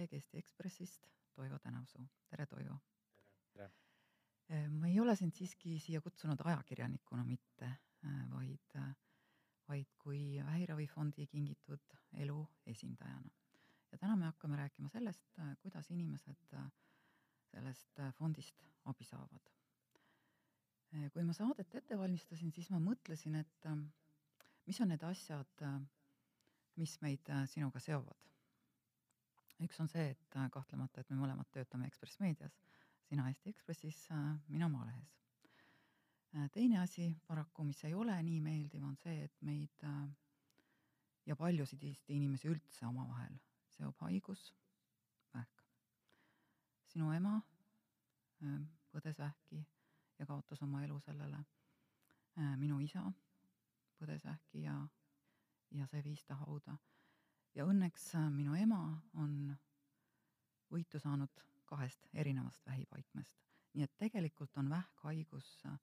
[0.00, 2.06] kolleeg Eesti Ekspressist, Toivo Tänavsuu.
[2.30, 2.78] tere, Toivo!
[3.52, 3.70] tere!
[4.70, 7.68] ma ei ole sind siiski siia kutsunud ajakirjanikuna mitte,
[8.30, 8.76] vaid,
[9.68, 13.30] vaid kui Vähiravifondi kingitud elu esindajana.
[13.92, 16.56] ja täna me hakkame rääkima sellest, kuidas inimesed
[17.52, 19.52] sellest fondist abi saavad
[21.12, 23.76] kui ma saadet ette valmistasin, siis ma mõtlesin, et äh,
[24.66, 25.76] mis on need asjad, äh,
[26.76, 28.30] mis meid äh, sinuga seovad.
[29.64, 32.56] Üks on see, et kahtlemata, et me mõlemad töötame Ekspress Meedias,
[33.08, 34.06] sina Eesti Ekspressis,
[34.48, 35.16] mina Maalehes.
[36.52, 39.86] teine asi paraku, mis ei ole nii meeldiv, on see, et meid
[41.26, 43.36] ja paljusid Eesti inimesi üldse omavahel
[43.76, 44.52] seob haigus,
[45.34, 45.64] vähk.
[46.92, 47.40] sinu ema
[48.92, 49.60] põdes vähki
[50.18, 51.44] ja kaotas oma elu sellele.
[52.38, 53.02] Äh, minu isa
[53.98, 54.76] põdes vähki ja,
[55.70, 56.76] ja see viis ta hauda.
[57.54, 58.80] Ja õnneks äh, minu ema
[59.22, 59.34] on
[60.70, 63.38] võitu saanud kahest erinevast vähipaikmest.
[63.74, 65.78] nii et tegelikult on vähkhaigus, äh,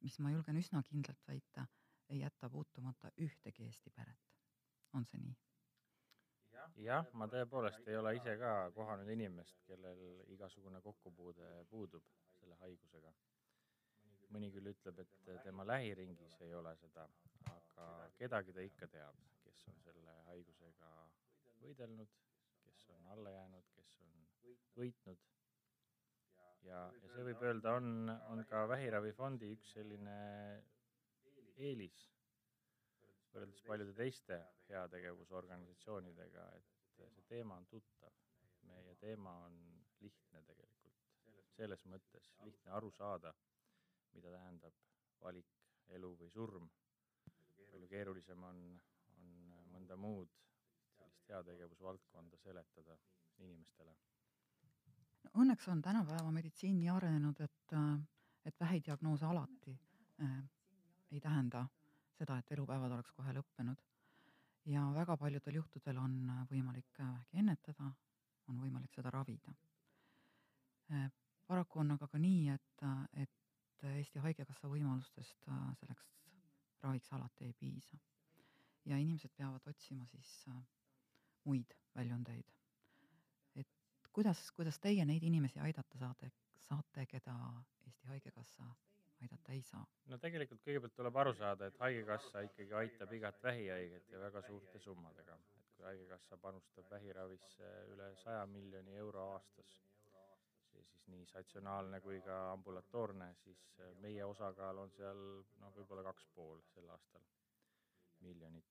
[0.00, 1.66] mis ma julgen üsna kindlalt väita,
[2.08, 4.30] ei jäta puutumata ühtegi Eesti peret.
[4.92, 5.36] on see nii?
[6.76, 10.02] jah, ma tõepoolest ei ole ise ka kohanud inimest, kellel
[10.34, 12.04] igasugune kokkupuude puudub
[12.38, 13.12] selle haigusega
[14.32, 17.04] mõni küll ütleb, et tema lähiringis ei ole seda,
[17.52, 19.18] aga kedagi ta ikka teab,
[19.52, 20.90] kes on selle haigusega
[21.62, 22.16] võidelnud,
[22.64, 24.16] kes on alla jäänud, kes on
[24.76, 25.28] võitnud.
[26.66, 30.16] ja, ja see võib öelda, on, on ka Vähiravifondi üks selline
[31.56, 32.00] eelis
[33.32, 38.18] võrreldes paljude teiste heategevusorganisatsioonidega, et see teema on tuttav.
[38.62, 39.56] meie teema on
[40.00, 41.00] lihtne tegelikult,
[41.56, 43.32] selles mõttes lihtne aru saada
[44.16, 44.78] mida tähendab
[45.22, 45.52] valik,
[45.96, 46.70] elu või surm.
[47.72, 48.58] palju keerulisem on,
[49.92, 50.30] mõnda muud
[50.96, 52.96] sellist heategevusvaldkonda seletada
[53.38, 53.94] inimestele.
[55.34, 57.74] õnneks on tänapäeva meditsiin nii arenenud, et,
[58.44, 59.78] et vähidiagnoos alati
[60.22, 60.42] äh,
[61.10, 61.66] ei tähenda
[62.18, 63.82] seda, et elupäevad oleks kohe lõppenud.
[64.64, 67.92] ja väga paljudel juhtudel on võimalik vähki ennetada,
[68.48, 69.54] on võimalik seda ravida
[70.92, 71.10] äh,.
[71.46, 73.30] paraku on aga ka nii, et et
[73.82, 76.06] Eesti Haigekassa võimalustest äh, selleks
[76.82, 77.98] raviks alati ei piisa.
[78.86, 80.62] Ja inimesed peavad otsima siis äh,
[81.44, 82.46] muid väljundeid.
[83.56, 83.68] et
[84.12, 86.30] kuidas, kuidas teie neid inimesi aidata saate,
[86.68, 87.36] saate, keda
[87.86, 88.66] Eesti Haigekassa
[89.22, 89.84] aidata ei saa?
[90.10, 94.78] no tegelikult kõigepealt tuleb aru saada, et Haigekassa ikkagi aitab igat vähihaiget ja väga suurte
[94.78, 95.38] summadega.
[95.60, 99.78] et kui Haigekassa panustab vähiravisse üle saja miljoni euro aastas
[100.72, 105.22] siis nii statsionaalne kui ka ambulatoorne, siis äh, meie osakaal on seal
[105.60, 107.30] noh, võib-olla kaks pool sel aastal
[108.22, 108.68] miljonit.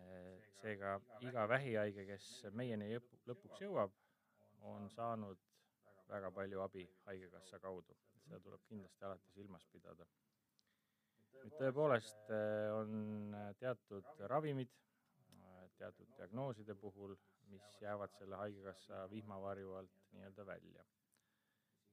[0.00, 2.90] Äh, seega iga vähihaige, kes meieni
[3.28, 3.94] lõpuks jõuab,
[4.70, 5.40] on saanud
[6.08, 10.06] väga palju abi Haigekassa kaudu, seda tuleb kindlasti alati silmas pidada.
[11.44, 14.72] nüüd tõepoolest äh, on teatud ravimid,
[15.78, 17.14] teatud diagnooside puhul,
[17.52, 20.84] mis jäävad selle Haigekassa vihmavarju alt nii-öelda välja.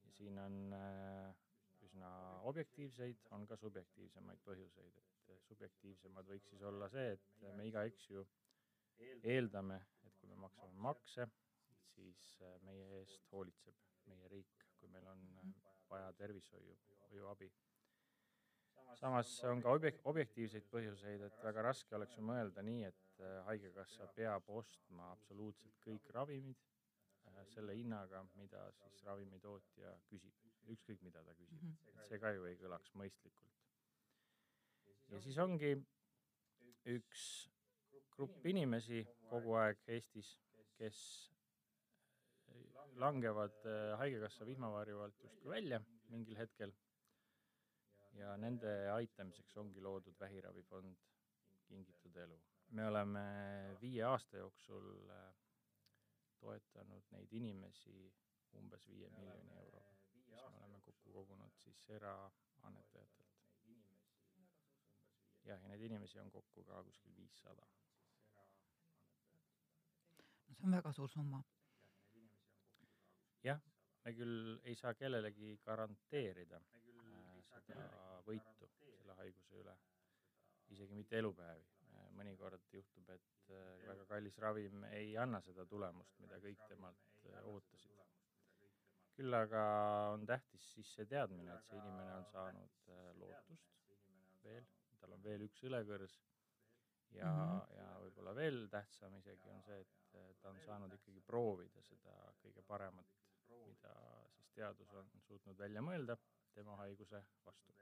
[0.04, 1.34] ja siin on äh,
[1.82, 2.10] üsna
[2.50, 5.11] objektiivseid, on ka subjektiivsemaid põhjuseid, et
[5.46, 8.24] subjektiivsemad võiks siis olla see, et me igaüks ju
[9.22, 11.26] eeldame, et kui me maksame makse,
[11.94, 13.78] siis äh, meie eest hoolitseb
[14.10, 15.52] meie riik, kui meil on äh,
[15.90, 16.76] vaja tervishoiu,
[17.10, 17.50] hoiuabi.
[19.00, 22.98] samas on ka objek-, objektiivseid põhjuseid, et väga raske oleks ju mõelda nii, et
[23.46, 26.58] Haigekassa peab ostma absoluutselt kõik ravimid
[27.30, 30.38] Äh, selle hinnaga, mida siis ravimitootja küsib,
[30.74, 31.76] ükskõik mida ta küsib -hmm.
[31.92, 33.61] et see ka ju ei kõlaks mõistlikult.
[35.12, 35.74] Ja siis ongi
[36.92, 37.24] üks
[38.16, 40.30] grupp inimesi kogu aeg Eestis,
[40.78, 40.98] kes
[43.02, 45.80] langevad äh, Haigekassa vihmavarju alt justkui välja
[46.12, 46.72] mingil hetkel
[48.18, 50.96] ja nende aitamiseks ongi loodud Vähiravifond
[51.68, 52.40] Kingitud Elu.
[52.76, 53.22] me oleme
[53.80, 55.34] viie aasta jooksul äh,
[56.40, 58.12] toetanud neid inimesi
[58.60, 63.31] umbes viie miljoni euroga, mis me oleme kokku kogunud siis eraannetajatelt.
[65.46, 67.66] Jah, ja neid inimesi on kokku ka kuskil viissada.
[70.48, 71.42] no see on väga suur summa.
[73.48, 73.60] jah,
[74.04, 77.86] me küll ei saa kellelegi garanteerida äh, seda
[78.26, 79.76] võitu selle haiguse üle,
[80.74, 81.66] isegi mitte elupäevi.
[81.92, 87.28] Äh, mõnikord juhtub, et äh, väga kallis ravim ei anna seda tulemust, mida kõik temalt
[87.54, 87.98] ootasid.
[89.16, 89.62] küll aga
[90.14, 92.86] on tähtis siis see teadmine, et see inimene on saanud
[93.18, 93.82] lootust
[94.44, 94.64] veel,
[95.02, 96.14] tal on veel üks õlekõrs
[97.16, 97.40] ja mm.
[97.40, 97.74] -hmm.
[97.76, 102.14] ja võib-olla veel tähtsam isegi on see, et eh, ta on saanud ikkagi proovida seda
[102.42, 103.18] kõige paremat,
[103.66, 103.94] mida
[104.36, 106.16] siis teadus on suutnud välja mõelda
[106.54, 107.72] tema haiguse vastu.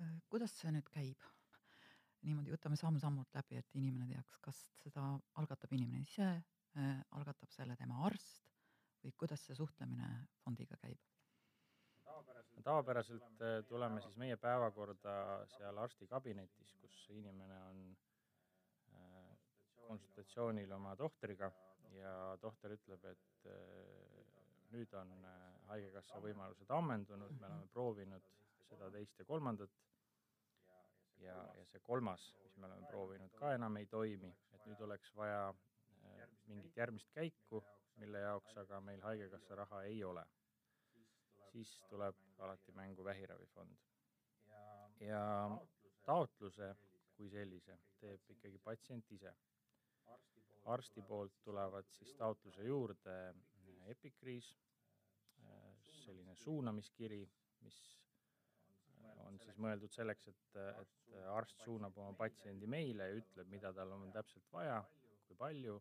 [0.00, 1.35] Äh, kuidas see nüüd käib?
[2.26, 5.06] Niimoodi võtame samm-sammult läbi, et inimene teaks, kas seda
[5.40, 6.28] algatab inimene ise,
[7.16, 8.50] algatab selle tema arst
[9.02, 10.08] või kuidas see suhtlemine
[10.44, 10.98] fondiga käib?
[12.64, 15.12] tavapäraselt eh, tuleme siis meie päevakorda
[15.52, 17.82] seal arstikabinetis, kus inimene on
[18.96, 19.34] eh,
[19.86, 21.50] konsultatsioonil oma tohtriga
[21.94, 23.50] ja tohter ütleb, et
[24.72, 25.12] nüüd on
[25.68, 28.26] Haigekassa võimalused ammendunud, me oleme proovinud
[28.66, 29.72] seda, teist ja kolmandat
[31.20, 35.14] ja, ja see kolmas, mis me oleme proovinud, ka enam ei toimi, et nüüd oleks
[35.16, 35.54] vaja
[36.46, 37.62] mingit järgmist käiku,
[38.00, 40.24] mille jaoks aga meil Haigekassa raha ei ole.
[41.46, 43.76] siis tuleb alati mängu vähiravifond.
[45.00, 45.50] ja
[46.04, 46.76] taotluse
[47.16, 49.34] kui sellise teeb ikkagi patsient ise.
[50.64, 53.34] arsti poolt tulevad siis taotluse juurde
[53.86, 54.56] epikriis,
[56.04, 57.22] selline suunamiskiri,
[57.60, 57.78] mis
[59.26, 63.92] on siis mõeldud selleks, et, et arst suunab oma patsiendi meile ja ütleb, mida tal
[63.96, 64.80] on täpselt vaja,
[65.26, 65.76] kui palju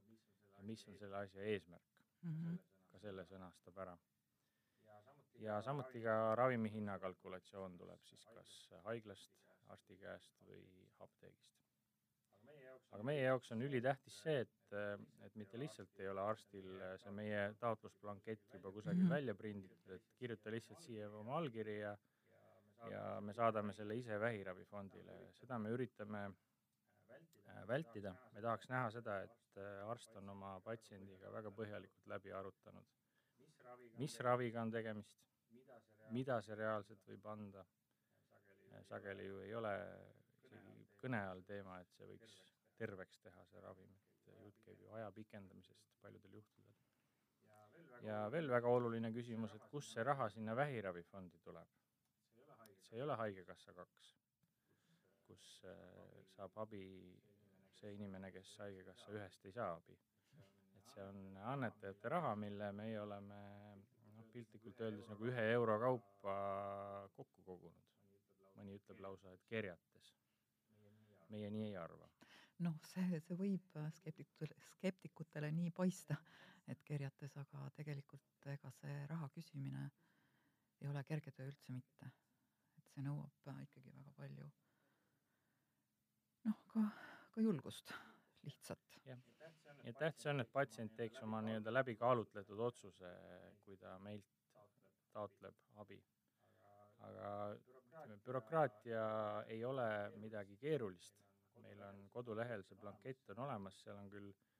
[0.57, 2.35] ja mis on selle asja eesmärk mm.
[2.35, 2.59] -hmm.
[2.91, 3.97] ka selle sõnastab ära.
[5.45, 8.53] ja samuti ka ravimi hinna kalkulatsioon tuleb siis kas
[8.85, 9.33] haiglast,
[9.75, 10.61] arsti käest või
[10.99, 11.51] apteegist.
[12.91, 14.75] aga meie jaoks on ülitähtis see, et,
[15.27, 16.69] et mitte lihtsalt ei ole arstil
[17.03, 19.15] see meie taotlusblankett juba kusagil mm -hmm.
[19.17, 21.97] välja prinditud, et kirjuta lihtsalt siia oma allkiri ja
[22.91, 26.25] ja me saadame selle ise vähiravifondile, seda me üritame
[27.67, 32.91] vältida, me tahaks näha seda, et arst on oma patsiendiga väga põhjalikult läbi arutanud,
[34.01, 35.21] mis raviga on tegemist,
[36.15, 37.65] mida see reaalselt võib anda.
[38.85, 39.69] sageli ju ei ole
[40.43, 42.33] isegi kõne all teema, et see võiks
[42.77, 46.75] terveks teha, see ravim, et jutt käib ju aja pikendamisest paljudel juhtudel.
[48.03, 51.84] ja veel väga oluline küsimus, et kust see raha sinna vähiravifondi tuleb
[52.85, 54.09] see ei ole Haigekassa kaks,
[55.27, 55.45] kus
[56.35, 56.83] saab abi
[57.79, 59.97] see inimene, kes Haigekassa ühest ei saa abi.
[60.77, 63.39] et see on annetajate raha, mille meie oleme
[64.15, 66.35] noh, piltlikult öeldes nagu ühe euro kaupa
[67.17, 67.93] kokku kogunud.
[68.55, 70.11] mõni ütleb lausa, et kerjates.
[71.29, 72.09] meie nii ei arva.
[72.67, 76.17] noh, see, see võib skeptikutele, skeptikutele nii paista,
[76.67, 79.89] et kerjates, aga tegelikult ega see raha küsimine
[80.81, 82.11] ei ole kerge töö üldse mitte
[82.95, 84.45] see nõuab ikkagi väga palju
[86.47, 86.83] noh, ka,
[87.33, 87.91] ka julgust
[88.47, 88.99] lihtsalt.
[89.09, 89.19] jah,
[89.83, 93.11] et tähtis on, et patsient teeks oma nii-öelda läbikaalutletud otsuse,
[93.65, 94.31] kui ta meilt
[95.11, 95.99] taotleb abi.
[97.09, 99.05] aga ütleme, bürokraatia
[99.51, 99.87] ei ole
[100.23, 101.21] midagi keerulist.
[101.65, 104.54] meil on kodulehel see blankett on olemas, seal on küll äh,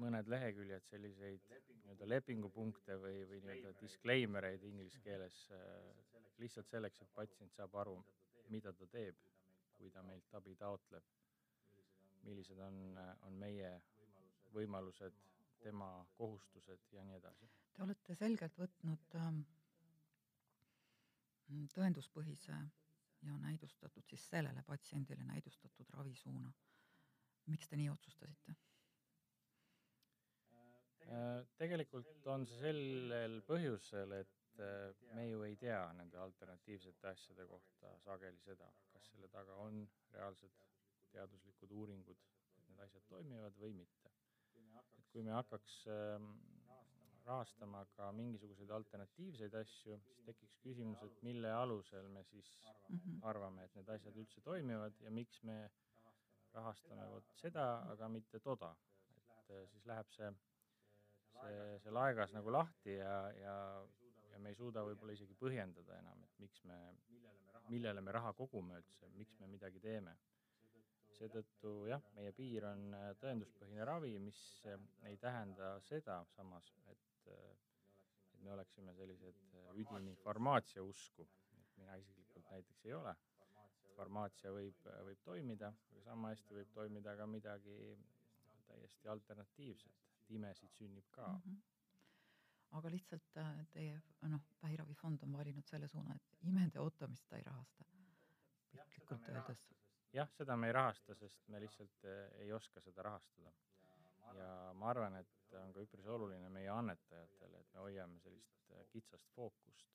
[0.00, 5.60] mõned leheküljed selliseid nii-öelda lepingupunkte või, või nii-öelda disclaimer eid inglise keeles äh,
[6.40, 7.96] lihtsalt selleks, et patsient saab aru,
[8.52, 9.16] mida ta teeb,
[9.76, 11.16] kui ta meilt abi taotleb.
[12.20, 13.68] millised on, on meie
[14.52, 15.14] võimalused,
[15.62, 15.86] tema
[16.18, 17.48] kohustused ja nii edasi.
[17.72, 19.40] Te olete selgelt võtnud ähm,
[21.74, 22.56] tõenduspõhise
[23.22, 26.52] ja näidustatud siis sellele patsiendile näidustatud ravisuuna.
[27.46, 28.54] miks te nii otsustasite?
[31.58, 34.62] Tegelikult on see sellel põhjusel, et
[35.16, 40.58] me ju ei tea nende alternatiivsete asjade kohta sageli seda, kas selle taga on reaalsed
[41.14, 42.20] teaduslikud uuringud,
[42.58, 44.12] et need asjad toimivad või mitte.
[44.98, 45.76] et kui me hakkaks
[47.24, 53.18] rahastama ka mingisuguseid alternatiivseid asju, siis tekiks küsimus, et mille alusel me siis -hmm.
[53.22, 55.58] arvame, et need asjad üldse toimivad ja miks me
[56.54, 58.76] rahastame vot seda, aga mitte toda.
[59.50, 60.30] et siis läheb see
[61.40, 63.54] see, see laegas nagu lahti ja, ja,
[64.32, 66.78] ja me ei suuda võib-olla isegi põhjendada enam, et miks me,
[67.70, 70.16] millele me raha kogume üldse, miks me midagi teeme.
[71.20, 74.38] seetõttu jah, meie piir on äh, tõenduspõhine ravi, mis
[74.70, 74.78] äh,
[75.10, 77.50] ei tähenda seda samas, et, äh,
[78.32, 79.42] et me oleksime sellised
[79.76, 81.26] üdini farmaatsia usku,
[81.60, 83.14] et mina isiklikult näiteks ei ole.
[84.00, 87.74] farmaatsia võib, võib toimida, aga sama hästi võib toimida ka midagi
[88.70, 91.40] täiesti alternatiivset imesid sünnib ka mm.
[91.44, 92.76] -hmm.
[92.78, 93.38] aga lihtsalt
[93.74, 94.00] teie
[94.34, 97.84] noh, vähiravifond on valinud selle suuna, et imede ootamist ta ei rahasta,
[98.70, 99.66] piltlikult öeldes.
[100.12, 102.04] jah, seda me ei rahasta, sest me lihtsalt
[102.44, 103.52] ei oska seda rahastada.
[104.34, 109.30] ja ma arvan, et on ka üpris oluline meie annetajatele, et me hoiame sellist kitsast
[109.34, 109.88] fookust,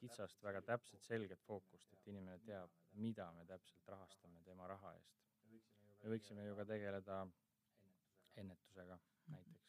[0.00, 5.18] kitsast väga täpset, selget fookust, et inimene teab, mida me täpselt rahastame tema raha eest.
[6.02, 7.26] me võiksime ju ka tegeleda
[8.36, 8.98] ennetusega
[9.32, 9.66] näiteks,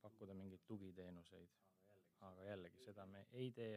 [0.00, 1.56] pakkuda mingeid tugiteenuseid,
[2.28, 3.74] aga jällegi, seda me ei tee.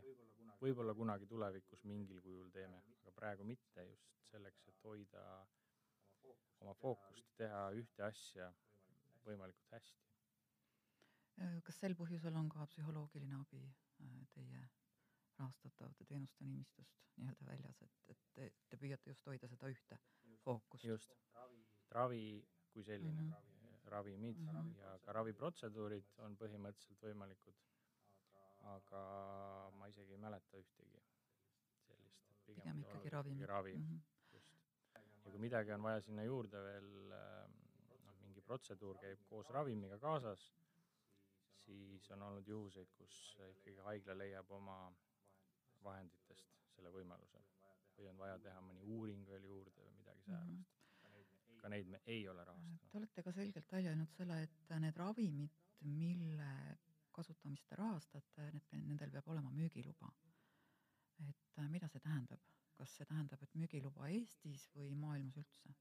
[0.62, 1.27] võib-olla kunagi.
[1.27, 5.24] Tulevikus mingil kujul teeme, aga praegu mitte, just selleks, et hoida
[6.62, 8.53] oma fookust, teha ühte asja.
[9.24, 10.10] võimalikult hästi.
[11.63, 14.63] kas sel põhjusel on ka psühholoogiline abi äh, teie
[15.38, 19.98] rahastatavate teenuste nimistust nii-öelda väljas, et, et te, te püüate just hoida seda ühte
[20.44, 20.86] fookust?
[20.86, 21.15] just,
[21.96, 23.22] ravi kui selline.
[23.22, 23.52] Mm, -hmm.
[23.92, 24.74] Ravimid mm -hmm.
[24.80, 27.62] ja ka raviprotseduurid on põhimõtteliselt võimalikud.
[28.72, 29.00] aga
[29.78, 31.02] ma isegi ei mäleta ühtegi
[31.88, 32.22] sellist.
[32.46, 33.46] pigem, pigem ikkagi ravimid.
[33.46, 34.34] ravi mm, -hmm.
[34.34, 34.54] just.
[35.25, 37.58] ja kui midagi on vaja sinna juurde veel, ähm,
[38.06, 40.54] noh, mingi protseduur käib koos ravimiga kaasas,
[41.66, 44.94] siis on olnud juhuseid, kus ikkagi haigla leiab oma
[45.84, 47.44] vahenditest selle võimaluse
[47.98, 50.56] või on vaja teha mõni uuring veel juurde või midagi säärast mm.
[50.56, 50.73] -hmm.
[51.63, 52.88] Ka neid me ei ole rahastanud.
[52.91, 56.50] Te olete ka selgelt välja öelnud selle, et need ravimid, mille
[57.15, 60.12] kasutamist te rahastate, need, nendel peab olema müügiluba.
[61.24, 62.41] et äh, mida see tähendab,
[62.75, 65.75] kas see tähendab, et müügiluba Eestis või maailmas üldse?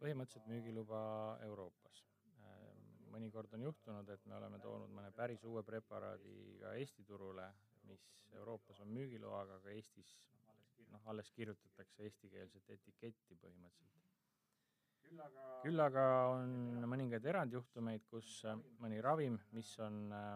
[0.00, 1.00] põhimõtteliselt müügiluba
[1.46, 2.02] Euroopas
[2.40, 2.56] äh,
[3.12, 7.46] mõnikord on juhtunud, et me oleme toonud mõne päris uue preparaadi ka Eesti turule
[7.86, 8.02] mis
[8.40, 10.12] Euroopas on müügiloaga, aga Eestis
[10.96, 14.02] noh, alles kirjutatakse eestikeelset etiketti põhimõtteliselt.
[15.62, 20.32] küll aga on mõningaid erandjuhtumeid, kus äh, mõni ravim, mis on äh,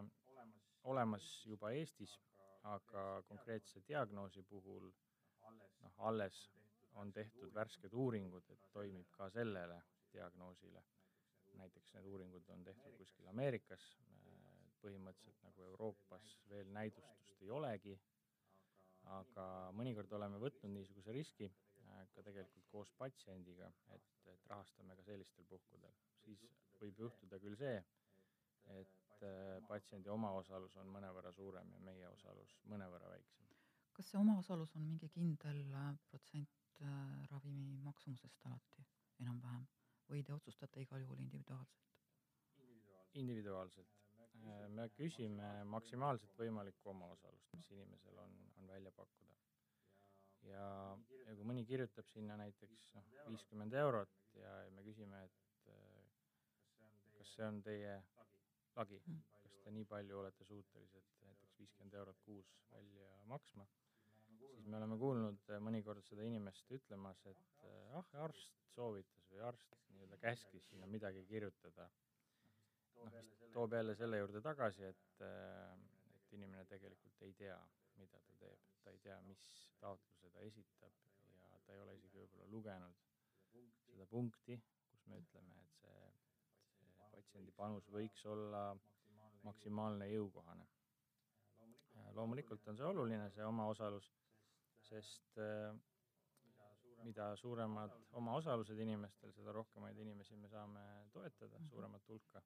[0.92, 2.14] olemas juba Eestis,
[2.70, 4.90] aga konkreetse diagnoosi puhul
[5.48, 6.38] noh, alles
[7.00, 9.80] on tehtud värsked uuringud, et toimib ka sellele
[10.12, 10.82] diagnoosile.
[11.60, 13.84] näiteks need uuringud on tehtud kuskil Ameerikas,
[14.80, 17.98] põhimõtteliselt nagu Euroopas veel näidustust ei olegi,
[19.18, 25.06] aga mõnikord oleme võtnud niisuguse riski äh, ka tegelikult koos patsiendiga, et, et rahastame ka
[25.06, 25.96] sellistel puhkudel.
[26.24, 26.44] siis
[26.80, 27.76] võib juhtuda küll see,
[28.76, 33.50] et äh, patsiendi omaosalus on mõnevõrra suurem ja meie osalus mõnevõrra väiksem.
[33.92, 36.56] kas see omaosalus on mingi kindel äh, protsent
[37.28, 38.86] ravimi maksumusest alati
[39.20, 39.66] enam-vähem
[40.08, 41.88] või te otsustate igal juhul individuaalselt?
[43.20, 44.00] individuaalselt
[44.76, 49.36] me küsime maksimaalselt võimalikku omaosalust, mis inimesel on, on välja pakkuda.
[50.48, 50.66] ja,
[51.26, 56.86] ja kui mõni kirjutab sinna näiteks noh, viiskümmend eurot ja, ja me küsime, et äh,
[57.18, 57.98] kas see on teie
[58.76, 59.02] lagi,
[59.42, 63.66] kas te nii palju olete suutelised näiteks viiskümmend eurot kuus välja maksma,
[64.38, 67.66] siis me oleme kuulnud äh, mõnikord seda inimest ütlemas, et
[67.98, 71.90] ah, arst soovitas või arst nii-öelda käskis sinna midagi kirjutada
[73.00, 75.76] noh, mis toob jälle selle juurde tagasi, et, äh,
[76.14, 77.58] et inimene tegelikult ei tea,
[78.00, 79.44] mida ta teeb, ta ei tea, mis
[79.80, 80.92] taotluse ta esitab
[81.40, 83.06] ja ta ei ole isegi võib-olla lugenud
[83.86, 84.56] seda punkti,
[84.90, 86.06] kus me ütleme, et see,
[86.78, 88.64] see patsiendi panus võiks olla
[89.44, 90.66] maksimaalne jõukohane.
[92.14, 94.08] loomulikult on see oluline, see omaosalus,
[94.88, 95.70] sest äh,
[97.04, 100.82] mida suuremad omaosalused inimestel, seda rohkemaid inimesi me saame
[101.14, 102.42] toetada, suuremat hulka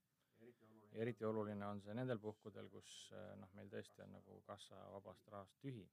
[0.95, 5.31] eriti oluline on see nendel puhkudel, kus eh, noh, meil tõesti on nagu kassa vabast
[5.35, 5.87] rahast tühi.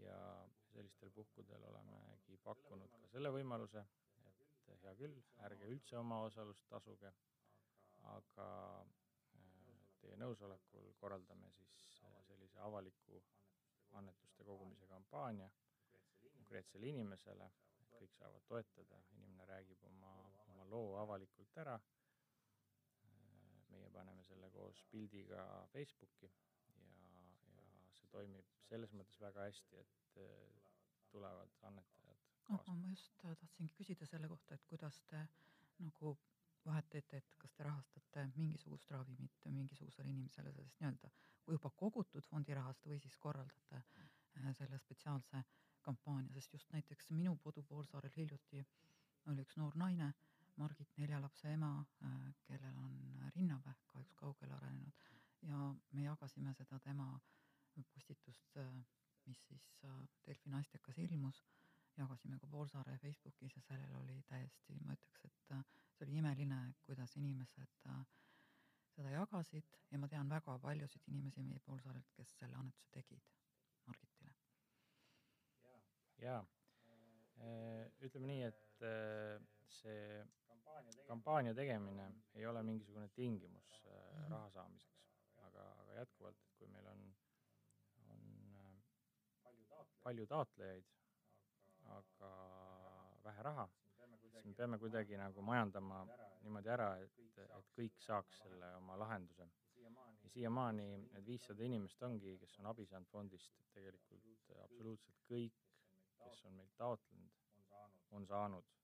[0.00, 0.16] ja
[0.70, 3.82] sellistel puhkudel olemegi pakkunud ka selle võimaluse,
[4.72, 7.10] et hea küll, ärge üldse omaosalust tasuge,
[8.14, 8.48] aga
[9.36, 13.20] eh, teie nõusolekul korraldame siis eh, sellise avaliku
[14.00, 15.50] annetuste kogumise kampaania
[16.20, 17.50] konkreetsele inimesele,
[17.82, 20.14] et kõik saavad toetada, inimene räägib oma,
[20.54, 21.76] oma loo avalikult ära
[23.74, 26.90] meie paneme selle koos pildiga Facebooki ja,
[27.54, 27.64] ja
[27.98, 30.58] see toimib selles mõttes väga hästi, et äh,
[31.10, 32.74] tulevad annetajad kaasa.
[32.74, 35.24] ma just tahtsingi küsida selle kohta, et kuidas te
[35.78, 36.16] nagu
[36.66, 41.10] vahet teete, et kas te rahastate mingisugust ravimit mingisugusele inimesele sellest nii-öelda
[41.54, 45.42] juba kogutud fondi rahast või siis korraldate äh, selle spetsiaalse
[45.82, 48.64] kampaania, sest just näiteks minu kodu Poolsaarel hiljuti
[49.32, 50.12] oli üks noor naine
[50.60, 51.70] Margit, nelja lapse ema,
[52.04, 52.96] äh, kellel on
[53.34, 55.04] rinnavähk kahjuks kaugele arenenud.
[55.48, 55.58] Ja
[55.96, 57.06] me jagasime seda tema
[57.94, 58.66] postitust, äh,
[59.24, 59.94] mis siis äh,
[60.26, 61.40] Delfi naistekas ilmus,
[61.96, 67.16] jagasime ka Poolsaare Facebookis ja sellel oli täiesti, ma ütleks, et see oli imeline, kuidas
[67.16, 67.86] inimesed
[68.94, 69.78] seda jagasid.
[69.90, 73.32] Ja ma tean väga paljusid inimesi meie Poolsaarelt, kes selle annetuse tegid
[73.88, 74.34] Margitile.
[76.20, 76.44] jaa,
[78.04, 78.84] ütleme nii, et
[79.80, 80.20] see
[81.06, 82.12] kampaania tegemine.
[82.34, 84.30] Ei ole mingisugune tingimus Mhm.
[84.32, 85.04] raha saamiseks,
[85.46, 87.14] aga, aga jätkuvalt, et kui meil on,
[88.10, 88.82] on
[90.02, 90.84] palju taotlejaid,
[91.96, 92.30] aga
[93.24, 93.68] vähe raha,
[94.20, 96.04] siis me peame kuidagi nagu majandama
[96.42, 99.48] niimoodi ära, et, et kõik saaks selle oma lahenduse.
[100.22, 105.52] ja siiamaani need viissada inimest ongi, kes on abi saanud fondist, tegelikult absoluutselt kõik,
[106.24, 107.32] kes on meilt taotlenud,
[108.10, 108.64] on saanud.
[108.64, 108.79] äh,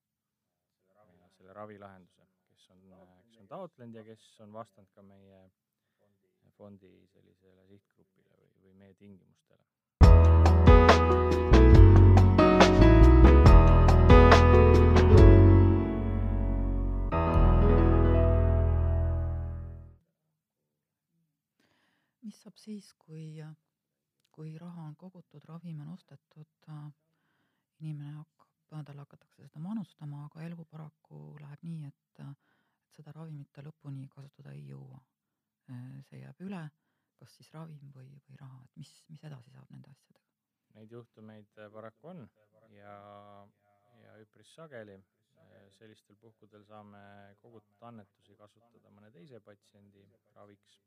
[1.36, 2.82] selle ravilahenduse, kes on,
[3.28, 5.44] kes on taotlenud ja kes on vastanud ka meie
[6.56, 9.64] fondi sellisele sihtgrupile või, või meie tingimustele.
[22.26, 23.38] mis saab siis, kui,
[24.34, 26.56] kui raha on kogutud, ravim on ostetud,
[27.78, 33.52] inimene hakkab, talle hakatakse seda manustama, aga elu paraku läheb nii, et, et seda ravimit
[33.52, 35.00] ta lõpuni kasutada ei jõua.
[36.08, 36.62] see jääb üle,
[37.18, 40.34] kas siis ravim või, või raha, et mis, mis edasi saab nende asjadega?
[40.76, 42.26] Neid juhtumeid paraku on
[42.76, 42.96] ja,
[44.02, 44.98] ja üpris sageli.
[45.76, 47.00] sellistel puhkudel saame
[47.42, 50.04] kogutud annetusi kasutada mõne teise patsiendi
[50.34, 50.78] raviks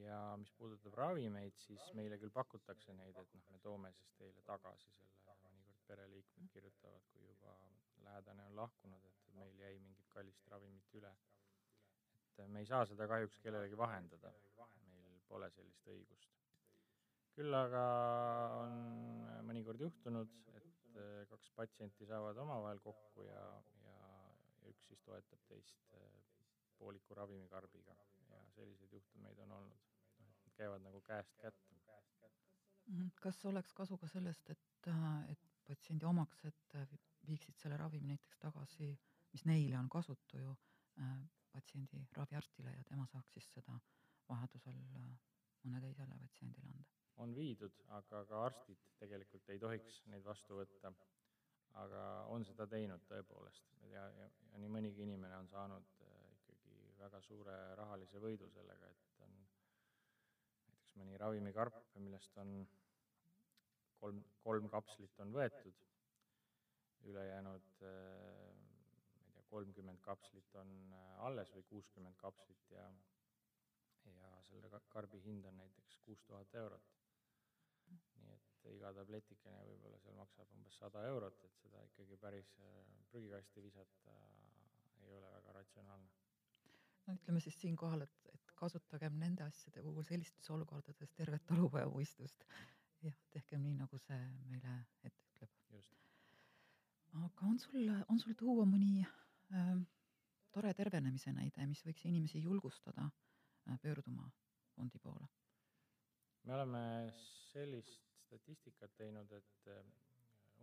[0.00, 4.44] ja mis puudutab ravimeid, siis meile küll pakutakse neid, et noh, me toome siis teile
[4.46, 5.15] tagasi selle,
[5.88, 7.54] pereliikmed kirjutavad, kui juba
[8.06, 11.12] lähedane on lahkunud, et meil jäi mingit kallist ravimit üle.
[12.26, 14.32] et me ei saa seda kahjuks kellelegi vahendada,
[14.92, 16.34] meil pole sellist õigust.
[17.36, 17.84] küll aga
[18.62, 18.76] on
[19.48, 21.00] mõnikord juhtunud, et
[21.32, 23.46] kaks patsienti saavad omavahel kokku ja,
[23.84, 23.96] ja,
[24.62, 25.96] ja üks siis toetab teist
[26.78, 27.96] pooliku ravimikarbiga
[28.30, 29.84] ja selliseid juhtumeid on olnud.
[30.18, 31.74] noh, käivad nagu käest kätte.
[32.86, 33.06] Mhm.
[33.20, 34.88] kas oleks kasu ka sellest, et,
[35.32, 36.76] et patsiendi omaksed
[37.26, 38.90] viiksid selle ravimi näiteks tagasi,
[39.32, 40.52] mis neile on kasutu ju
[41.02, 41.16] äh,,
[41.52, 43.78] patsiendi raviarstile ja tema saaks siis seda
[44.28, 45.10] vajadusel äh,
[45.64, 46.94] mõne teisele patsiendile anda?
[47.24, 50.92] on viidud, aga ka arstid tegelikult ei tohiks neid vastu võtta.
[51.76, 52.02] aga
[52.32, 55.96] on seda teinud tõepoolest ja, ja, ja nii mõnigi inimene on saanud
[57.00, 59.34] väga suure rahalise võidu sellega, et on
[60.70, 62.54] näiteks mõni ravimikarp, millest on
[64.00, 65.82] kolm, kolm kapslit on võetud,
[67.10, 67.92] ülejäänud ma
[69.26, 70.72] ei tea, kolmkümmend kapslit on
[71.28, 72.88] alles või kuuskümmend kapslit ja
[74.06, 76.92] ja selle karbi hind on näiteks kuus tuhat eurot.
[78.20, 82.52] nii et iga tabletikene võib-olla seal maksab umbes sada eurot, et seda ikkagi päris
[83.10, 84.14] prügikasti visata
[85.06, 86.14] ei ole väga ratsionaalne
[87.06, 92.46] no ütleme siis siinkohal, et, et kasutagem nende asjade puhul sellistes olukordades tervet talupojamõistust.
[93.06, 94.18] Jah, tehkem nii, nagu see
[94.50, 95.92] meile ette ütleb.
[97.24, 99.76] aga on sul, on sul tuua mõni äh,
[100.52, 104.28] tore tervenemise näide, mis võiks inimesi julgustada äh, pöörduma
[104.74, 105.28] fondi poole?
[106.44, 106.82] me oleme
[107.50, 109.70] sellist statistikat teinud, et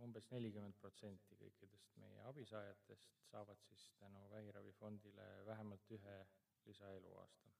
[0.02, 6.16] umbes nelikümmend protsenti kõikidest meie abisaajatest saavad siis tänu vähiravifondile vähemalt ühe
[6.66, 7.52] lisaeluaasta.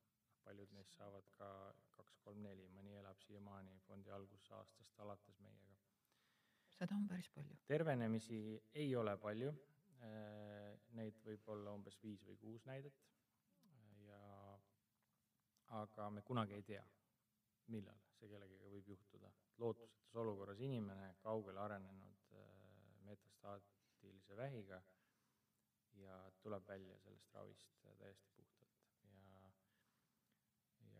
[0.44, 1.48] Paljud neist saavad ka
[1.96, 5.76] kaks, kolm, neli, mõni elab siiamaani fondi algusaastast alates meiega.
[6.78, 7.56] seda on päris palju.
[7.66, 8.40] tervenemisi
[8.82, 9.52] ei ole palju,
[10.98, 12.98] neid võib olla umbes viis või kuus näidet
[14.06, 14.20] ja
[15.80, 16.84] aga me kunagi ei tea,
[17.74, 19.30] millal see kellegagi võib juhtuda.
[19.58, 22.34] lootusetus olukorras inimene, kaugele arenenud
[23.04, 24.82] metastaatilise vähiga
[26.00, 28.43] ja tuleb välja sellest ravist täiesti puhtalt.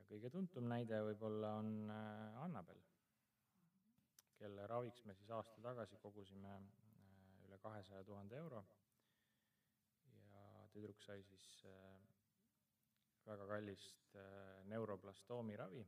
[0.08, 1.90] Kõige tuntum näide võib-olla on
[2.44, 2.80] Annabel,
[4.38, 6.54] kelle raviks me siis aasta tagasi kogusime
[7.46, 8.62] üle kahesaja tuhande euro
[10.12, 11.50] ja tüdruk sai siis
[13.26, 14.16] väga kallist
[14.70, 15.84] neuroblastoomi ravi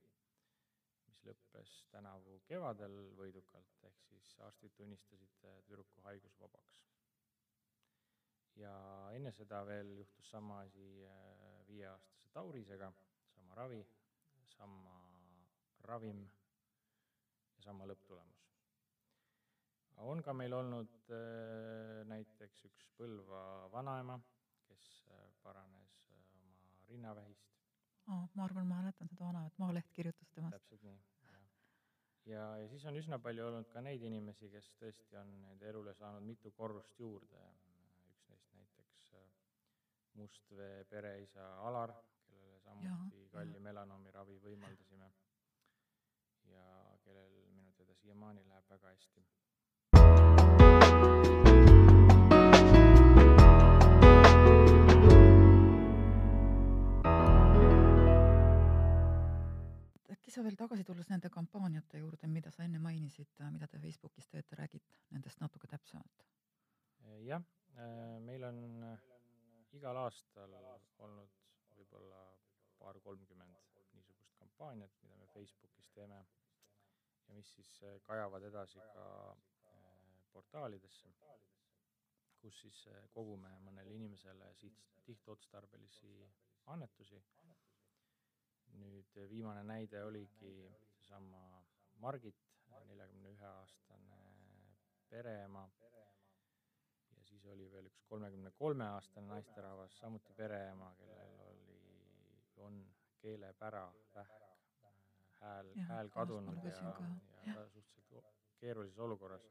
[1.06, 6.82] mis lõppes tänavu kevadel võidukalt, ehk siis arstid tunnistasid tüdruku haigusvabaks.
[8.56, 8.72] ja
[9.12, 10.86] enne seda veel juhtus sama asi
[11.68, 12.92] viieaastase Taurisega,
[13.34, 13.82] sama ravi,
[14.54, 14.94] sama
[15.86, 16.22] ravim
[17.56, 18.44] ja sama lõpptulemus.
[19.96, 21.12] on ka meil olnud
[22.12, 24.18] näiteks üks Põlva vanaema,
[24.68, 24.86] kes
[25.42, 26.56] paranes oma
[26.88, 27.46] rinnavähist
[28.06, 28.28] oh,.
[28.34, 30.56] ma arvan, ma mäletan seda vanaemat, Maaleht kirjutas temast.
[30.56, 31.46] täpselt nii, jah.
[32.32, 35.94] ja, ja siis on üsna palju olnud ka neid inimesi, kes tõesti on nende elule
[35.98, 37.46] saanud mitu korrust juurde.
[38.12, 39.08] üks neist näiteks
[40.16, 41.92] Mustvee pereisa Alar,
[42.66, 45.08] samuti ja, kalli melanoomi ravi võimaldasime
[46.50, 46.66] ja
[47.04, 49.26] kellel minu teada siiamaani läheb väga hästi.
[60.16, 64.26] äkki sa veel tagasi tulles nende kampaaniate juurde, mida sa enne mainisid, mida te Facebookis
[64.32, 66.24] teete, räägid nendest natuke täpsemalt?
[67.26, 67.42] jah,
[68.26, 68.58] meil on
[69.76, 70.52] igal aastal
[71.04, 71.30] olnud
[71.76, 72.35] võib-olla
[72.86, 73.56] paar-kolmkümmend
[73.96, 76.18] niisugust kampaaniat, mida me Facebookis teeme
[77.28, 77.70] ja mis siis
[78.06, 79.06] kajavad edasi ka
[80.32, 81.10] portaalidesse,
[82.42, 82.82] kus siis
[83.14, 86.12] kogume mõnele inimesele siht, sihtotstarbelisi
[86.74, 87.22] annetusi.
[88.76, 90.52] nüüd viimane näide oligi
[90.84, 91.42] seesama
[92.02, 92.40] Margit,
[92.88, 94.18] neljakümne ühe aastane
[95.08, 95.62] pereema
[97.14, 101.45] ja siis oli veel üks kolmekümne kolme aastane naisterahvas, samuti pereema, kellel
[102.58, 102.80] on
[103.20, 104.42] keelepära, vähk,
[105.40, 106.94] hääl, hääl kadunud ja, ja,
[107.46, 109.46] ja ta suhteliselt keerulises olukorras.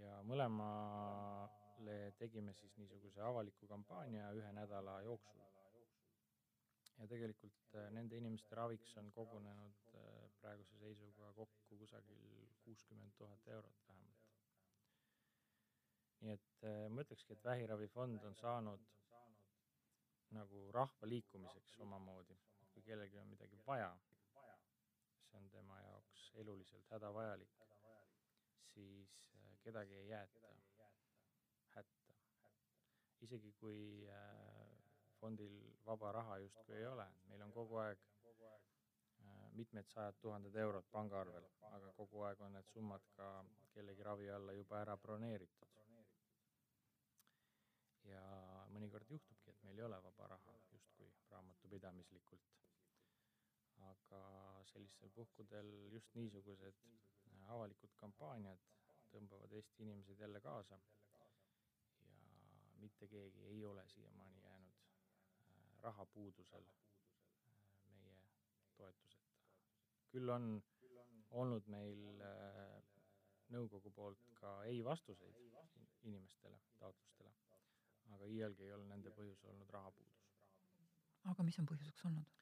[0.00, 5.40] ja mõlemale tegime siis niisuguse avaliku kampaania ühe nädala jooksul.
[6.98, 9.92] ja tegelikult nende inimeste raviks on kogunenud
[10.40, 12.24] praeguse seisuga kokku kusagil
[12.64, 14.28] kuuskümmend tuhat eurot vähemalt.
[16.20, 18.90] nii et ma ütlekski, et vähiravifond on saanud
[20.32, 22.36] nagu rahvaliikumiseks omamoodi,
[22.72, 23.90] kui kellelgi on midagi vaja,
[25.28, 27.58] see on tema jaoks eluliselt hädavajalik,
[28.74, 29.18] siis
[29.64, 30.54] kedagi ei jäeta
[31.76, 32.14] hätta.
[33.20, 34.08] isegi kui
[35.20, 38.08] fondil vaba raha justkui ei ole, meil on kogu aeg
[39.52, 43.28] mitmed sajad tuhanded eurod pangaarvel, aga kogu aeg on need summad ka
[43.74, 45.68] kellegi ravi alla juba ära broneeritud.
[48.04, 48.22] ja
[48.74, 52.50] mõnikord juhtubki, et meil ei ole vaba raha justkui raamatupidamislikult.
[53.82, 54.18] aga
[54.70, 56.82] sellistel puhkudel just niisugused
[57.54, 58.60] avalikud kampaaniad
[59.12, 60.78] tõmbavad Eesti inimesed jälle kaasa
[61.12, 61.24] ja
[62.84, 64.78] mitte keegi ei ole siiamaani jäänud
[65.86, 66.64] rahapuudusel
[67.88, 68.16] meie
[68.76, 69.40] toetuseta.
[70.12, 70.48] küll on
[71.30, 72.22] olnud meil
[73.56, 75.36] nõukogu poolt ka ei vastuseid
[76.08, 77.32] inimestele, taotlustele,
[78.14, 80.22] aga iialgi ei ole nende põhjus olnud rahapuudus.
[81.32, 82.38] aga mis on põhjuseks olnud?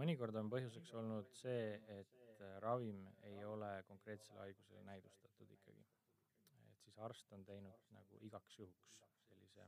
[0.00, 5.84] mõnikord on põhjuseks olnud see, et ravim ei ole konkreetsele haigusele näidustatud ikkagi.
[6.70, 9.66] et siis arst on teinud nagu igaks juhuks sellise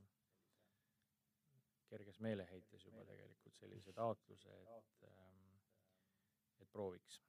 [1.91, 5.03] kerges meeleheites juba tegelikult sellise taotluse, et,
[6.63, 7.19] et prooviks.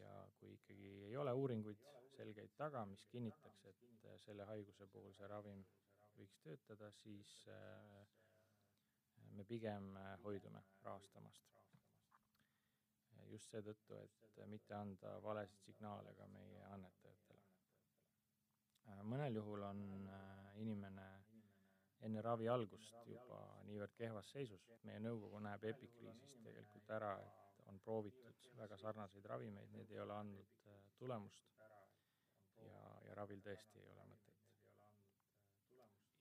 [0.00, 1.82] ja kui ikkagi ei ole uuringuid
[2.16, 5.62] selgeid taga, mis kinnitaks, et selle haiguse puhul see ravim
[6.20, 7.30] võiks töötada, siis
[9.36, 11.46] me pigem hoidume rahastamast.
[13.30, 17.44] just seetõttu, et mitte anda valesid signaale ka meie annetajatele.
[19.12, 19.84] mõnel juhul on
[20.56, 21.06] inimene
[22.08, 27.80] enne ravi algust juba niivõrd kehvas seisus, meie nõukogu näeb epikriisist tegelikult ära, et on
[27.84, 30.56] proovitud väga sarnaseid ravimeid, need ei ole andnud
[30.98, 31.60] tulemust
[32.66, 34.29] ja, ja ravil tõesti ei ole mõtet.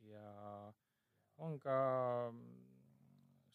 [0.07, 0.73] Ja
[1.37, 1.77] on ka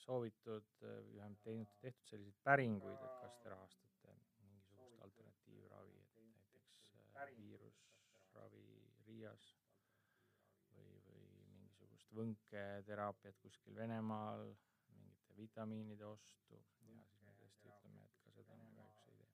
[0.04, 6.80] soovitud, vähemalt teinud, tehtud selliseid päringuid, et kas te rahastate mingisugust alternatiivravi, et näiteks
[7.38, 8.66] viirusravi
[9.06, 9.46] Riias
[10.74, 14.44] või, või mingisugust võnketeraapiat kuskil Venemaal,
[14.92, 19.32] mingite vitamiinide ostu ja siis me tõesti ütleme, et ka seda me kahjuks ei tee.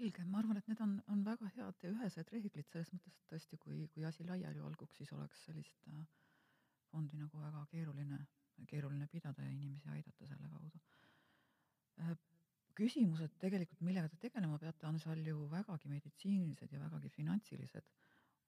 [0.00, 3.32] Selge, ma arvan, et need on, on väga head ja ühesed reeglid selles mõttes, et
[3.32, 5.86] tõesti, kui, kui asi laiali valguks, siis oleks sellist
[6.90, 8.18] fondi nagu väga keeruline,
[8.70, 10.80] keeruline pidada ja inimesi aidata selle kaudu.
[12.80, 17.92] küsimused tegelikult, millega te tegelema peate, on seal ju vägagi meditsiinilised ja vägagi finantsilised.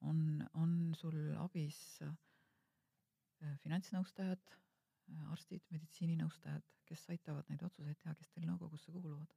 [0.00, 1.78] on, on sul abis
[3.62, 4.56] finantsnõustajad,
[5.34, 9.36] arstid, meditsiininõustajad, kes aitavad neid otsuseid teha, kes teil nõukogusse kuuluvad?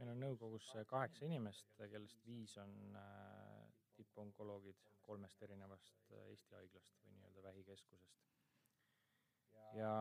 [0.00, 3.66] Meil on nõukogus kaheksa inimest, kellest viis on äh,
[3.98, 8.22] tipponkoloogid kolmest erinevast Eesti haiglast või nii-öelda vähikeskusest.
[9.76, 9.92] ja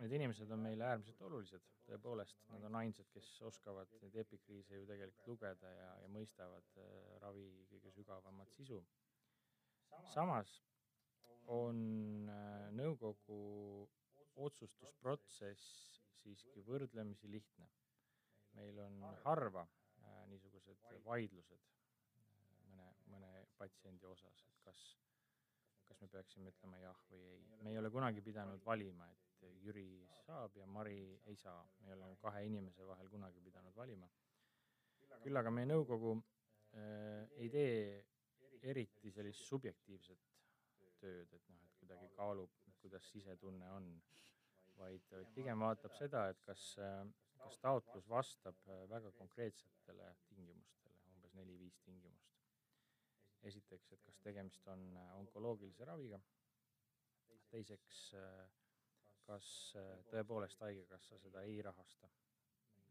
[0.00, 4.86] need inimesed on meile äärmiselt olulised, tõepoolest, nad on ainsad, kes oskavad neid epikriise ju
[4.88, 6.92] tegelikult lugeda ja, ja mõistavad äh,
[7.24, 8.82] ravi kõige sügavamat sisu.
[10.12, 10.58] samas
[11.48, 13.42] on äh, nõukogu
[14.36, 15.76] otsustusprotsess
[16.20, 17.66] siiski võrdlemisi lihtne
[18.58, 24.82] meil on harva äh, niisugused vaidlused äh, mõne, mõne patsiendi osas, et kas,
[25.88, 27.42] kas me peaksime ütlema jah või ei.
[27.64, 29.26] me ei ole kunagi pidanud valima, et
[29.60, 29.86] Jüri
[30.26, 34.08] saab ja Mari ei saa, me ei ole kahe inimese vahel kunagi pidanud valima.
[35.20, 37.80] küll aga meie nõukogu äh, ei tee
[38.62, 40.28] eriti sellist subjektiivset
[41.00, 43.88] tööd, et noh, et kuidagi kaalub, kuidas sisetunne on,
[44.78, 46.64] vaid, vaid pigem vaatab seda, et kas,
[47.44, 48.58] kas taotlus vastab
[48.90, 52.28] väga konkreetsetele tingimustele, umbes neli-viis tingimust.
[53.48, 54.82] esiteks, et kas tegemist on
[55.16, 56.18] onkoloogilise raviga,
[57.50, 58.00] teiseks,
[59.24, 59.46] kas
[60.10, 62.10] tõepoolest Haigekassa seda ei rahasta,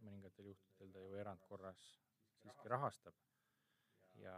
[0.07, 1.83] mõningatel juhtudel ta ju erandkorras
[2.41, 3.19] siiski rahastab
[4.23, 4.35] ja,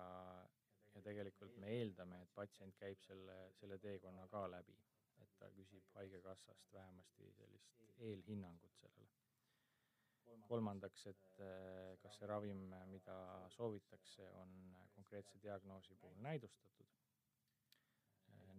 [0.96, 4.76] ja tegelikult me eeldame, et patsient käib selle, selle teekonna ka läbi,
[5.24, 9.21] et ta küsib Haigekassast vähemasti sellist eelhinnangut sellele.
[10.50, 13.16] Kolmandaks, et eh, kas see ravim, mida
[13.56, 14.52] soovitakse, on
[14.96, 16.98] konkreetse diagnoosi puhul näidustatud.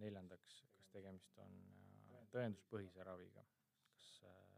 [0.02, 1.58] Neljandaks, kas tegemist on
[2.32, 3.44] tõenduspõhise raviga,
[3.92, 4.56] kas on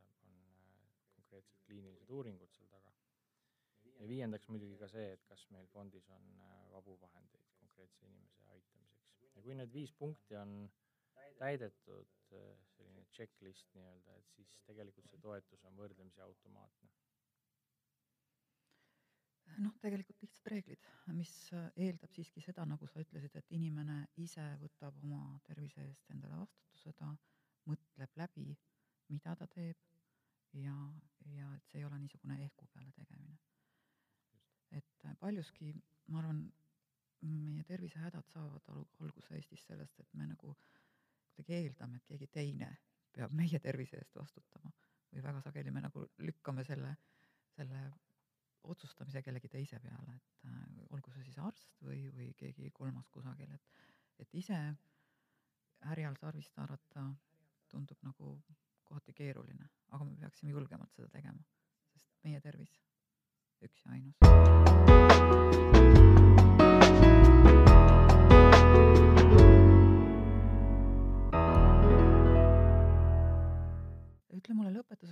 [1.17, 2.95] konkreetsed kliinilised uuringud seal taga
[4.01, 6.25] ja viiendaks muidugi ka see, et kas meil fondis on
[6.73, 9.13] vabu vahendeid konkreetse inimese aitamiseks.
[9.35, 10.55] ja kui need viis punkti on
[11.39, 12.11] täidetud,
[12.75, 16.91] selline checklist nii-öelda, et siis tegelikult see toetus on võrdlemisi automaatne.
[19.63, 24.97] noh, tegelikult lihtsad reeglid, mis eeldab siiski seda, nagu sa ütlesid, et inimene ise võtab
[25.05, 27.13] oma tervise eest endale vastutuse, ta
[27.71, 28.49] mõtleb läbi,
[29.13, 29.79] mida ta teeb
[30.59, 30.75] ja,
[31.37, 33.39] ja et see ei ole niisugune ehku peale tegemine.
[34.75, 35.71] et paljuski
[36.11, 36.41] ma arvan,
[37.25, 40.57] meie tervisehädad saavad alguse Eestis sellest, et me nagu
[41.35, 42.71] kuidagi eeldame, et keegi teine
[43.15, 44.73] peab meie tervise eest vastutama
[45.15, 46.97] või väga sageli me nagu lükkame selle,
[47.55, 47.85] selle
[48.65, 50.57] otsustamise kellegi teise peale, et äh,
[50.91, 53.85] olgu see siis arst või, või keegi kolmas kusagil, et,
[54.25, 54.59] et ise
[55.85, 57.07] härjal sarvist haarata
[57.69, 58.39] tundub nagu
[58.85, 61.45] kohati keeruline, aga me peaksime julgemalt seda tegema,
[61.93, 62.79] sest meie tervis
[63.65, 64.19] üks ja ainus.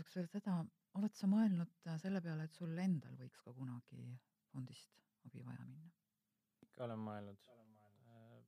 [0.02, 0.54] Lõpetuseks veel seda,
[0.98, 4.18] oled sa mõelnud äh, selle peale, et sul endal võiks ka kunagi
[4.50, 4.90] fondist
[5.26, 5.90] abi vaja minna?
[6.66, 7.38] ikka olen mõelnud.
[8.10, 8.42] Äh,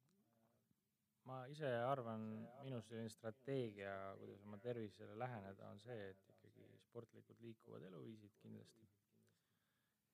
[1.28, 2.26] ma ise arvan,
[2.64, 8.88] minu selline strateegia, kuidas oma tervisele läheneda, on see, et ikkagi sportlikud liikuvad eluviisid kindlasti.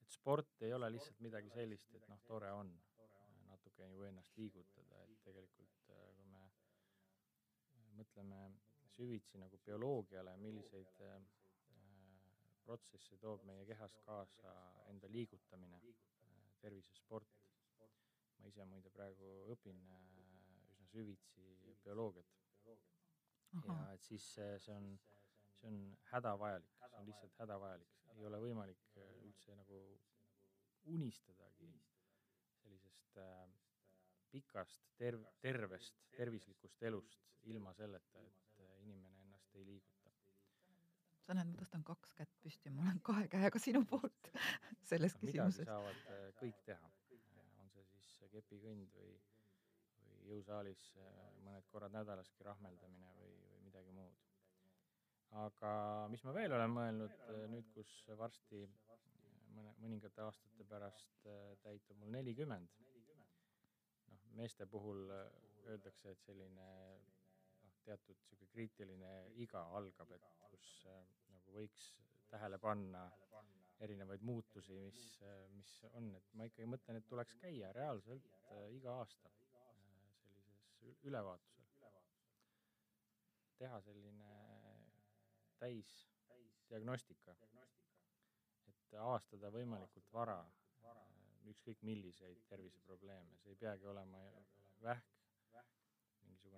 [0.02, 2.74] et sport ei ole lihtsalt midagi sellist, et noh, tore on
[3.48, 6.50] natuke ju ennast liigutada, et tegelikult äh, kui me
[7.96, 8.44] mõtleme
[8.94, 11.20] süvitsi nagu bioloogiale, milliseid äh,
[12.64, 14.54] protsesse toob meie kehas kaasa
[14.92, 17.36] enda liigutamine äh,, tervisesport.
[18.40, 20.04] ma ise muide praegu õpin äh,
[20.72, 21.46] üsna süvitsi
[21.84, 22.36] bioloogiat.
[23.66, 24.92] ja et siis see, on,
[25.58, 25.80] see on
[26.12, 29.80] hädavajalik, see on lihtsalt hädavajalik, ei ole võimalik üldse nagu
[30.94, 31.70] unistadagi
[32.62, 33.48] sellisest äh,
[34.30, 38.49] pikast terv-, tervest, tervislikust elust ilma selleta, et
[39.50, 40.10] ennast ei liiguta.
[41.26, 44.30] sa näed, ma tõstan kaks kätt püsti, ma olen kahe käega sinu poolt
[44.90, 45.66] selles küsimuses.
[45.66, 46.90] saavad äh, kõik teha,
[47.60, 49.14] on see siis kepikõnd või,
[50.04, 54.22] või jõusaalis äh, mõned korrad nädalaski rahmeldamine või, või midagi muud.
[55.44, 55.72] aga
[56.10, 58.64] mis ma veel olen mõelnud äh, nüüd, kus varsti
[59.54, 61.26] mõne, mõningate aastate pärast
[61.62, 62.74] täitub mul nelikümmend,
[64.10, 66.68] noh, meeste puhul öeldakse, et selline
[67.86, 69.10] teatud sihuke kriitiline
[69.44, 71.02] iga algab, et kus äh,
[71.34, 71.90] nagu võiks
[72.30, 73.04] tähele panna
[73.80, 78.66] erinevaid muutusi, mis, äh, mis on, et ma ikkagi mõtlen, et tuleks käia reaalselt äh,
[78.76, 81.58] iga aasta sellises ülevaatusel.
[83.60, 84.28] teha selline
[85.60, 87.34] täisdiagnostika,
[88.70, 90.38] et avastada võimalikult vara
[91.50, 94.22] ükskõik milliseid terviseprobleeme, see ei peagi olema
[94.80, 95.19] vähk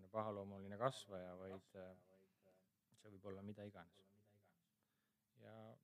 [0.02, 1.96] mingisugune pahaloomuline kasvaja, vaid äh,
[3.00, 4.08] see võib olla mida iganes.
[5.42, 5.76] ja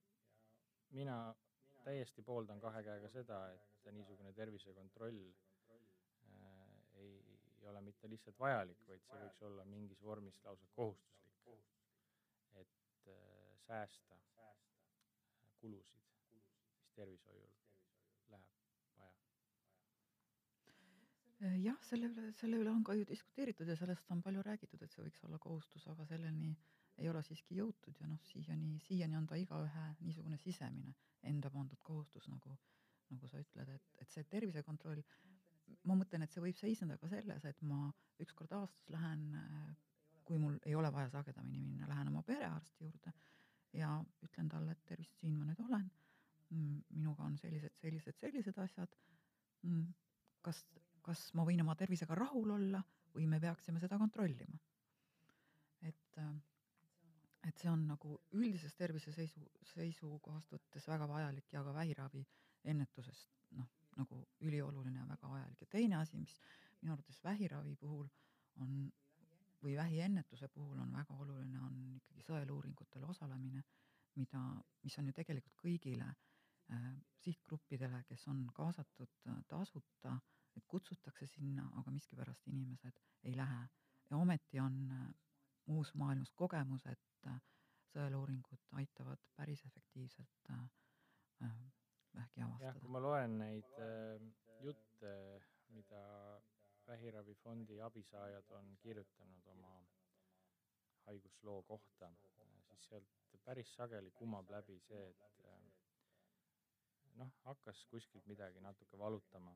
[0.90, 1.34] mina
[1.84, 5.20] täiesti pooldan kahe käega seda, et niisugune tervisekontroll
[5.70, 11.46] äh, ei, ei ole mitte lihtsalt vajalik, vaid see võiks olla mingis vormis lausa kohustuslik.
[12.54, 14.18] et äh, säästa
[15.60, 17.58] kulusid, mis tervishoiul
[18.98, 19.10] Äh,
[21.40, 24.94] jah, selle üle, selle üle on ka ju diskuteeritud ja sellest on palju räägitud, et
[24.94, 26.50] see võiks olla kohustus, aga selleni
[26.98, 30.94] ei ole siiski jõutud ja noh, siiani, siiani on ta igaühe niisugune sisemine
[31.30, 32.56] enda pandud kohustus, nagu,
[33.12, 35.02] nagu sa ütled, et, et see tervisekontroll,
[35.86, 37.86] ma mõtlen, et see võib seisneda ka selles, et ma
[38.22, 39.28] üks kord aastas lähen,
[40.26, 43.14] kui mul ei ole vaja sagedamini minna, lähen oma perearsti juurde
[43.78, 43.94] ja
[44.26, 45.86] ütlen talle, et tervist, siin ma nüüd olen,
[46.50, 48.94] minuga on sellised, sellised, sellised asjad.
[49.66, 49.88] Mm,
[50.42, 50.62] kas,
[51.08, 52.82] kas ma võin oma tervisega rahul olla
[53.14, 54.58] või me peaksime seda kontrollima.
[55.88, 56.20] et,
[57.48, 62.24] et see on nagu üldisest terviseseisu, seisukohast võttes väga vajalik ja ka vähiravi
[62.64, 66.40] ennetusest noh, nagu ülioluline ja väga vajalik ja teine asi, mis
[66.82, 68.08] minu arvates vähiravi puhul
[68.62, 68.90] on
[69.62, 73.62] või vähiennetuse puhul on väga oluline, on ikkagi sõeluuringutel osalemine,
[74.18, 74.42] mida,
[74.84, 76.90] mis on ju tegelikult kõigile äh,
[77.24, 80.14] sihtgruppidele, kes on kaasatud äh, tasuta,
[80.58, 83.66] et kutsutakse sinna, aga miskipärast inimesed ei lähe.
[84.10, 85.08] ja ometi on äh,
[85.66, 87.40] muus maailmas kogemus, et äh,
[87.92, 90.64] sõeluuringud aitavad päris efektiivselt äh,
[91.44, 91.58] äh
[92.14, 92.70] vähki avastada.
[92.70, 94.22] jah, kui ma loen neid äh,
[94.64, 95.12] jutte,
[95.76, 96.02] mida
[96.86, 99.74] vähiravifondi abisaajad on kirjutanud oma
[101.06, 103.10] haigusloo kohta, siis sealt
[103.44, 105.60] päris sageli kumab läbi see, et äh,
[107.20, 109.54] noh, hakkas kuskilt midagi natuke valutama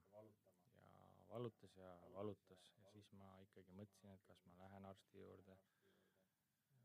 [1.33, 5.57] valutas ja valutas ja siis ma ikkagi mõtlesin, et kas ma lähen arsti juurde.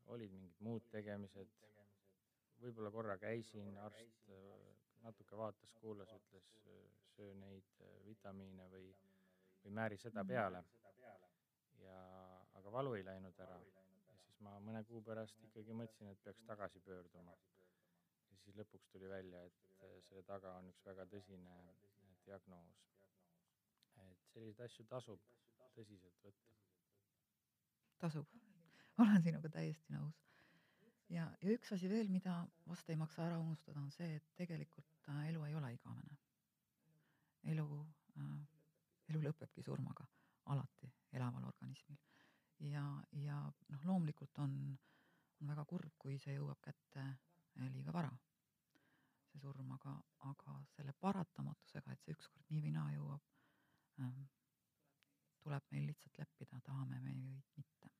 [0.08, 1.50] olid mingid muud tegemised,
[2.62, 4.62] võib-olla korra käisin, arst äh,
[5.04, 6.48] natuke vaatas, kuulas, ütles
[7.14, 8.88] söö neid äh, vitamiine või
[9.64, 10.62] või määri seda peale.
[11.82, 11.98] ja,
[12.60, 16.44] aga valu ei läinud ära ja siis ma mõne kuu pärast ikkagi mõtlesin, et peaks
[16.46, 17.36] tagasi pöörduma.
[18.30, 21.56] ja siis lõpuks tuli välja, et selle taga on üks väga tõsine
[22.26, 22.84] diagnoos.
[24.38, 25.22] Selliseid asju tasub
[25.74, 26.54] tõsiselt võtta.
[27.98, 28.34] tasub,
[29.02, 30.20] olen sinuga täiesti nõus.
[31.10, 35.10] ja, ja üks asi veel, mida vast ei maksa ära unustada, on see, et tegelikult
[35.10, 36.18] äh, elu ei ole igavene.
[37.54, 37.66] elu
[38.18, 38.38] äh,
[39.08, 40.06] elu lõpebki surmaga
[40.52, 41.98] alati elaval organismil.
[42.60, 42.84] ja,
[43.24, 43.40] ja
[43.72, 44.54] noh, loomulikult on,
[45.40, 48.10] on väga kurb, kui see jõuab kätte eh, liiga vara,
[49.30, 49.94] see surm, aga,
[50.30, 53.37] aga selle paratamatusega, et see ükskord nii või naa jõuab
[55.42, 57.90] tuleb meil lihtsalt leppida, tahame me või mitte.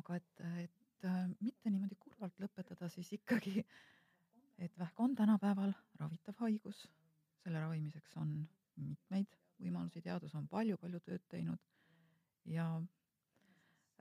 [0.00, 3.64] aga et, et äh, mitte niimoodi kurvalt lõpetada, siis ikkagi,
[4.58, 6.86] et vähk on tänapäeval ravitav haigus,
[7.42, 8.32] selle ravimiseks on
[8.76, 11.62] mitmeid võimalusi, teadus on palju-palju tööd teinud.
[12.46, 12.66] Ja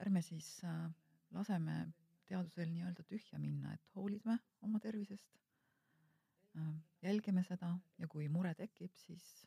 [0.01, 0.87] ärme siis äh,
[1.35, 1.85] laseme
[2.29, 5.41] teadusel nii-öelda tühja minna, et hoolime oma tervisest.
[6.57, 6.71] Äh,,
[7.05, 9.45] jälgime seda ja kui mure tekib, siis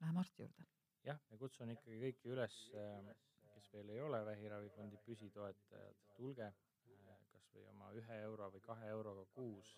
[0.00, 0.66] läheme arsti juurde.
[1.06, 3.10] jah, ja kutsun ikkagi kõiki üles, äh,
[3.54, 8.88] kes veel ei ole Vähiravifondi püsitoetajad, tulge äh, kas või oma ühe euro või kahe
[8.94, 9.76] euroga kuus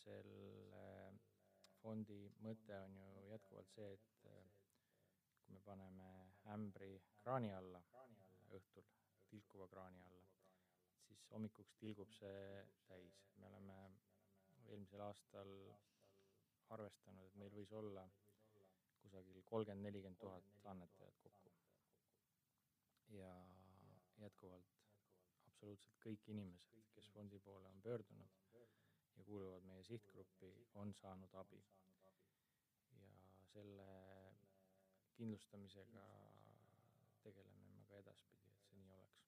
[0.00, 0.84] selle
[1.80, 4.40] fondi mõte on ju jätkuvalt see, et äh,
[5.44, 6.08] kui me paneme
[6.54, 6.92] ämbri
[7.22, 7.80] kraani alla
[8.56, 8.86] õhtul,
[9.30, 10.30] tilkuva kraani alla,
[11.06, 13.20] siis hommikuks tilgub see täis.
[13.40, 13.76] me oleme
[14.68, 15.52] eelmisel aastal
[16.74, 18.04] arvestanud, et meil võis olla
[19.02, 21.52] kusagil kolmkümmend, nelikümmend tuhat annetajat kokku.
[23.10, 23.32] ja
[24.20, 24.76] jätkuvalt
[25.48, 28.36] absoluutselt kõik inimesed, kes fondi poole on pöördunud
[29.16, 31.62] ja kuuluvad meie sihtgruppi, on saanud abi.
[32.92, 33.10] ja
[33.52, 33.88] selle
[35.16, 36.04] kindlustamisega
[37.22, 39.26] tegeleme me ka edaspidi, et see nii oleks.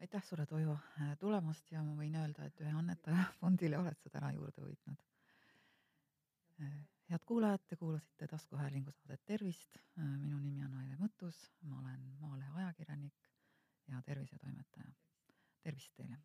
[0.00, 0.78] aitäh sulle, Toivo,
[1.20, 5.07] tulemast ja ma võin öelda, et ühe annetaja fondile oled sa täna juurde võitnud.
[7.10, 9.76] Head kuulajad, te kuulasite taskuhäälingu saadet Tervist.
[9.96, 13.28] minu nimi on Aive Mõttus, ma olen Maalehe ajakirjanik
[13.88, 14.92] ja tervisetoimetaja.
[15.62, 16.16] tervist teile!